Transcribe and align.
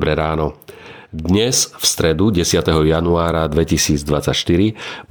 ráno. 0.00 0.56
Dnes, 1.12 1.68
v 1.76 1.84
stredu 1.84 2.32
10. 2.32 2.64
januára 2.88 3.44
2024, 3.44 4.32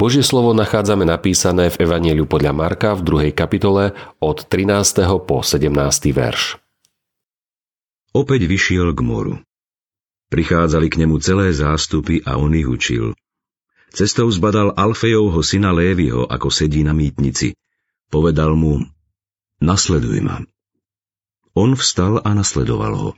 Božie 0.01 0.25
slovo 0.25 0.49
nachádzame 0.57 1.05
napísané 1.05 1.69
v 1.69 1.85
Evanieliu 1.85 2.25
podľa 2.25 2.57
Marka 2.57 2.97
v 2.97 3.29
2. 3.29 3.37
kapitole 3.37 3.93
od 4.17 4.41
13. 4.49 5.05
po 5.21 5.45
17. 5.45 5.69
verš. 6.09 6.57
Opäť 8.17 8.49
vyšiel 8.49 8.97
k 8.97 8.99
moru. 9.05 9.33
Prichádzali 10.33 10.89
k 10.89 11.05
nemu 11.05 11.21
celé 11.21 11.53
zástupy 11.53 12.25
a 12.25 12.41
on 12.41 12.57
ich 12.57 12.65
učil. 12.65 13.13
Cestou 13.93 14.25
zbadal 14.33 14.73
Alfejovho 14.73 15.45
syna 15.45 15.69
Lévyho, 15.69 16.25
ako 16.25 16.49
sedí 16.49 16.81
na 16.81 16.97
mýtnici. 16.97 17.53
Povedal 18.09 18.57
mu, 18.57 18.81
nasleduj 19.61 20.17
ma. 20.25 20.41
On 21.53 21.77
vstal 21.77 22.25
a 22.25 22.31
nasledoval 22.33 22.93
ho. 22.97 23.11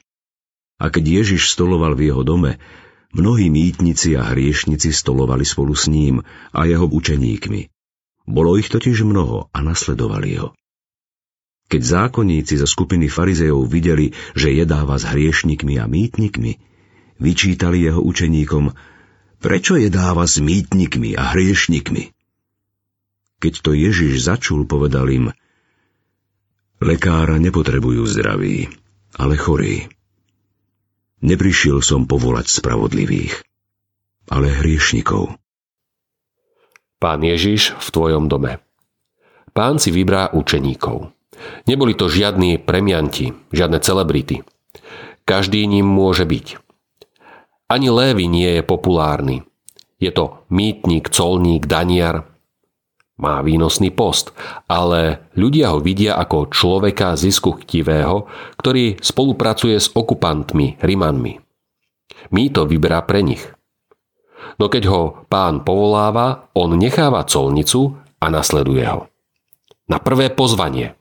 A 0.84 0.92
keď 0.92 1.24
Ježiš 1.24 1.56
stoloval 1.56 1.96
v 1.96 2.12
jeho 2.12 2.28
dome, 2.28 2.60
mnohí 3.16 3.48
mýtnici 3.48 4.20
a 4.20 4.36
hriešnici 4.36 4.92
stolovali 4.92 5.48
spolu 5.48 5.72
s 5.72 5.88
ním 5.88 6.20
a 6.52 6.68
jeho 6.68 6.84
učeníkmi. 6.92 7.72
Bolo 8.28 8.60
ich 8.60 8.68
totiž 8.68 9.08
mnoho 9.08 9.48
a 9.56 9.60
nasledovali 9.64 10.44
ho. 10.44 10.52
Keď 11.72 11.82
zákonníci 11.82 12.60
zo 12.60 12.68
skupiny 12.68 13.08
farizejov 13.08 13.64
videli, 13.72 14.12
že 14.36 14.52
jedáva 14.52 15.00
s 15.00 15.08
hriešnikmi 15.08 15.80
a 15.80 15.88
mýtnikmi, 15.88 16.60
vyčítali 17.24 17.88
jeho 17.88 18.04
učeníkom, 18.04 18.76
prečo 19.40 19.80
jedáva 19.80 20.28
s 20.28 20.44
mýtnikmi 20.44 21.16
a 21.16 21.32
hriešnikmi. 21.32 22.12
Keď 23.40 23.54
to 23.64 23.72
Ježiš 23.72 24.24
začul, 24.24 24.68
povedal 24.68 25.08
im, 25.12 25.26
lekára 26.84 27.40
nepotrebujú 27.40 28.04
zdraví, 28.08 28.68
ale 29.16 29.36
chorí. 29.40 29.88
Neprišiel 31.24 31.80
som 31.80 32.04
povolať 32.04 32.52
spravodlivých, 32.52 33.48
ale 34.28 34.52
hriešnikov. 34.60 35.40
Pán 37.00 37.24
Ježiš 37.24 37.80
v 37.80 37.88
tvojom 37.88 38.28
dome. 38.28 38.60
Pán 39.56 39.80
si 39.80 39.96
vybrá 39.96 40.36
učeníkov. 40.36 41.16
Neboli 41.64 41.96
to 41.96 42.12
žiadni 42.12 42.60
premianti, 42.60 43.32
žiadne 43.56 43.80
celebrity. 43.80 44.44
Každý 45.24 45.64
ním 45.64 45.88
môže 45.88 46.28
byť. 46.28 46.60
Ani 47.72 47.88
Lévy 47.88 48.28
nie 48.28 48.60
je 48.60 48.64
populárny. 48.64 49.48
Je 50.04 50.12
to 50.12 50.44
mýtnik, 50.52 51.08
colník, 51.08 51.72
daniar, 51.72 52.28
má 53.22 53.46
výnosný 53.46 53.94
post, 53.94 54.34
ale 54.66 55.30
ľudia 55.38 55.76
ho 55.76 55.80
vidia 55.80 56.18
ako 56.18 56.50
človeka 56.50 57.14
ziskuchtivého, 57.14 58.26
ktorý 58.58 58.98
spolupracuje 58.98 59.78
s 59.78 59.94
okupantmi, 59.94 60.82
Rimanmi. 60.82 61.34
Mýto 62.34 62.66
vyberá 62.66 63.06
pre 63.06 63.22
nich. 63.22 63.44
No 64.58 64.70
keď 64.70 64.84
ho 64.90 65.02
pán 65.30 65.62
povoláva, 65.62 66.50
on 66.58 66.78
necháva 66.78 67.26
colnicu 67.26 67.98
a 68.22 68.26
nasleduje 68.30 68.86
ho. 68.86 69.10
Na 69.90 70.00
prvé 70.00 70.32
pozvanie. 70.34 70.96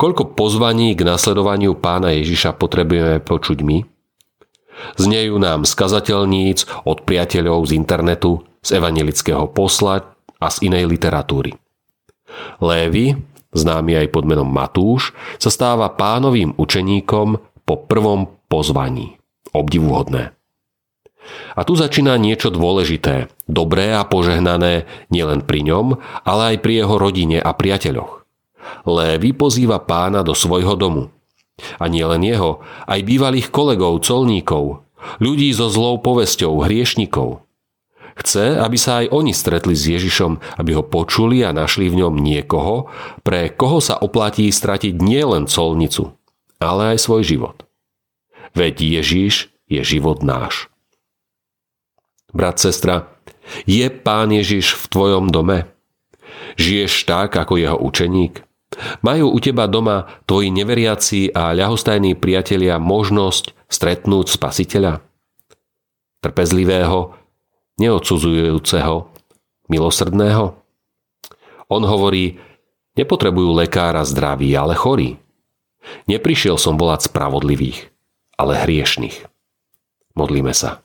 Koľko 0.00 0.32
pozvaní 0.32 0.96
k 0.96 1.04
nasledovaniu 1.04 1.76
pána 1.76 2.16
Ježiša 2.16 2.56
potrebujeme 2.56 3.20
počuť 3.20 3.58
my? 3.60 3.78
Znejú 5.00 5.40
nám 5.40 5.64
skazateľníc 5.64 6.68
od 6.84 7.04
priateľov 7.04 7.64
z 7.68 7.80
internetu, 7.80 8.44
z 8.60 8.76
evangelického 8.76 9.48
posla 9.52 10.15
a 10.40 10.46
z 10.52 10.68
inej 10.68 10.90
literatúry. 10.90 11.56
Lévy, 12.60 13.16
známy 13.56 14.04
aj 14.04 14.08
pod 14.12 14.24
menom 14.28 14.48
Matúš, 14.48 15.16
sa 15.40 15.48
stáva 15.48 15.92
pánovým 15.92 16.52
učeníkom 16.56 17.28
po 17.64 17.74
prvom 17.88 18.28
pozvaní. 18.50 19.16
Obdivuhodné. 19.56 20.36
A 21.58 21.66
tu 21.66 21.74
začína 21.74 22.14
niečo 22.20 22.54
dôležité, 22.54 23.32
dobré 23.50 23.90
a 23.96 24.06
požehnané 24.06 24.86
nielen 25.10 25.42
pri 25.42 25.66
ňom, 25.66 25.98
ale 26.22 26.54
aj 26.54 26.56
pri 26.62 26.84
jeho 26.84 26.94
rodine 27.00 27.38
a 27.42 27.50
priateľoch. 27.50 28.22
Lévy 28.86 29.34
pozýva 29.34 29.82
pána 29.82 30.22
do 30.22 30.36
svojho 30.36 30.78
domu. 30.78 31.10
A 31.80 31.88
nielen 31.88 32.22
jeho, 32.22 32.60
aj 32.84 33.00
bývalých 33.02 33.48
kolegov, 33.48 34.04
colníkov, 34.04 34.84
ľudí 35.18 35.50
so 35.56 35.72
zlou 35.72 35.98
povesťou, 35.98 36.62
hriešnikov– 36.62 37.42
Chce, 38.16 38.56
aby 38.56 38.80
sa 38.80 39.04
aj 39.04 39.12
oni 39.12 39.36
stretli 39.36 39.76
s 39.76 39.84
Ježišom, 39.92 40.40
aby 40.56 40.72
ho 40.72 40.80
počuli 40.80 41.44
a 41.44 41.52
našli 41.52 41.92
v 41.92 42.00
ňom 42.00 42.16
niekoho, 42.16 42.88
pre 43.20 43.52
koho 43.52 43.76
sa 43.84 44.00
oplatí 44.00 44.48
stratiť 44.48 44.96
nielen 44.96 45.44
colnicu, 45.44 46.16
ale 46.56 46.96
aj 46.96 47.04
svoj 47.04 47.22
život. 47.28 47.68
Veď 48.56 48.80
Ježiš 49.00 49.52
je 49.68 49.84
život 49.84 50.24
náš. 50.24 50.72
Brat, 52.32 52.56
sestra, 52.56 53.12
je 53.68 53.84
Pán 53.92 54.32
Ježiš 54.32 54.72
v 54.80 54.84
tvojom 54.88 55.28
dome? 55.28 55.68
Žiješ 56.56 57.04
tak, 57.04 57.36
ako 57.36 57.60
jeho 57.60 57.76
učeník? 57.76 58.40
Majú 59.04 59.30
u 59.30 59.38
teba 59.38 59.68
doma 59.68 60.08
tvoji 60.24 60.50
neveriaci 60.50 61.32
a 61.36 61.52
ľahostajní 61.52 62.16
priatelia 62.16 62.80
možnosť 62.80 63.52
stretnúť 63.68 64.26
spasiteľa? 64.32 65.04
Trpezlivého, 66.24 67.14
neodsudzujúceho, 67.76 69.08
milosrdného? 69.68 70.56
On 71.66 71.82
hovorí, 71.82 72.38
nepotrebujú 72.96 73.52
lekára 73.56 74.02
zdraví, 74.06 74.50
ale 74.56 74.78
chorí. 74.78 75.20
Neprišiel 76.10 76.58
som 76.58 76.74
volať 76.80 77.10
spravodlivých, 77.10 77.90
ale 78.34 78.58
hriešných. 78.66 79.26
Modlíme 80.16 80.56
sa. 80.56 80.82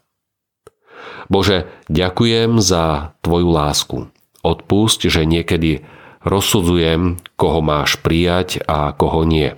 Bože, 1.31 1.71
ďakujem 1.87 2.59
za 2.59 3.15
Tvoju 3.23 3.49
lásku. 3.49 3.97
Odpusť, 4.43 5.07
že 5.07 5.23
niekedy 5.23 5.85
rozsudzujem, 6.27 7.23
koho 7.39 7.59
máš 7.63 7.95
prijať 8.01 8.59
a 8.67 8.91
koho 8.91 9.23
nie. 9.23 9.55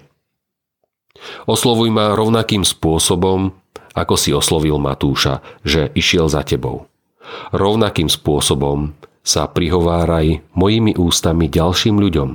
Oslovuj 1.49 1.89
ma 1.89 2.13
rovnakým 2.13 2.67
spôsobom, 2.67 3.55
ako 3.95 4.15
si 4.19 4.35
oslovil 4.35 4.77
Matúša, 4.77 5.41
že 5.65 5.89
išiel 5.97 6.27
za 6.27 6.43
Tebou. 6.43 6.92
Rovnakým 7.55 8.11
spôsobom 8.11 8.93
sa 9.23 9.47
prihováraj 9.47 10.43
mojimi 10.53 10.99
ústami 10.99 11.47
ďalším 11.47 11.95
ľuďom. 11.99 12.29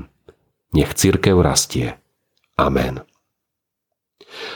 Nech 0.76 0.92
církev 0.96 1.36
rastie. 1.40 1.96
Amen. 2.56 3.04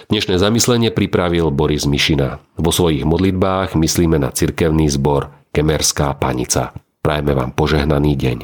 Dnešné 0.08 0.36
zamyslenie 0.36 0.92
pripravil 0.92 1.48
Boris 1.48 1.88
Mišina. 1.88 2.40
Vo 2.60 2.70
svojich 2.72 3.08
modlitbách 3.08 3.76
myslíme 3.76 4.20
na 4.20 4.28
cirkevný 4.32 4.88
zbor 4.92 5.32
Kemerská 5.52 6.12
panica. 6.16 6.76
Prajme 7.00 7.32
vám 7.32 7.50
požehnaný 7.56 8.12
deň. 8.16 8.38